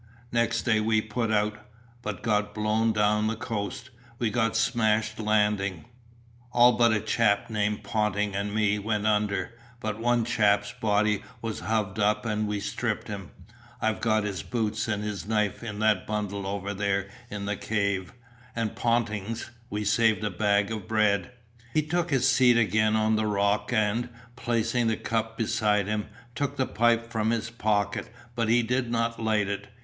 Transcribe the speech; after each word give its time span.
Next 0.31 0.63
day 0.63 0.79
we 0.79 0.99
put 0.99 1.29
out, 1.29 1.59
but 2.01 2.23
got 2.23 2.55
blown 2.55 2.91
down 2.91 3.27
the 3.27 3.35
coast; 3.35 3.91
we 4.17 4.31
got 4.31 4.55
smashed 4.57 5.19
landing; 5.19 5.85
all 6.51 6.71
but 6.73 6.91
a 6.91 6.99
chap 6.99 7.51
named 7.51 7.83
Ponting 7.83 8.33
and 8.35 8.51
me 8.51 8.79
went 8.79 9.05
under, 9.05 9.53
but 9.79 9.99
one 9.99 10.25
chap's 10.25 10.71
body 10.71 11.21
was 11.39 11.59
hove 11.59 11.99
up 11.99 12.25
and 12.25 12.47
we 12.47 12.59
stripped 12.59 13.09
him. 13.09 13.29
I've 13.79 14.01
got 14.01 14.23
his 14.23 14.41
boots 14.41 14.87
and 14.87 15.03
his 15.03 15.27
knife 15.27 15.63
in 15.63 15.77
that 15.81 16.07
bundle 16.07 16.47
over 16.47 16.73
there 16.73 17.07
in 17.29 17.45
the 17.45 17.55
cave, 17.55 18.11
and 18.55 18.75
Ponting's. 18.75 19.51
We 19.69 19.83
saved 19.85 20.23
a 20.23 20.31
bag 20.31 20.71
of 20.71 20.87
bread." 20.87 21.31
He 21.75 21.83
took 21.83 22.09
his 22.09 22.27
seat 22.27 22.57
again 22.57 22.95
on 22.95 23.17
the 23.17 23.27
rock 23.27 23.71
and, 23.71 24.09
placing 24.35 24.87
the 24.87 24.97
cup 24.97 25.37
beside 25.37 25.85
him, 25.85 26.07
took 26.33 26.57
the 26.57 26.65
pipe 26.65 27.11
from 27.11 27.29
his 27.29 27.51
pocket, 27.51 28.09
but 28.33 28.49
he 28.49 28.63
did 28.63 28.89
not 28.89 29.21
light 29.21 29.47
it. 29.47 29.67